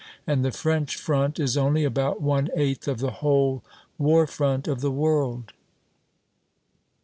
And 0.25 0.43
the 0.43 0.49
French 0.49 0.95
front 0.95 1.39
is 1.39 1.55
only 1.55 1.83
about 1.83 2.23
one 2.23 2.49
eighth 2.55 2.87
of 2.87 2.97
the 2.97 3.11
whole 3.11 3.63
war 3.99 4.25
front 4.25 4.67
of 4.67 4.81
the 4.81 4.89
world. 4.89 5.53